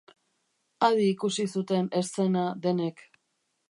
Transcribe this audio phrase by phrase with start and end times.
[0.87, 3.09] Adi ikusi zuten eszena denek.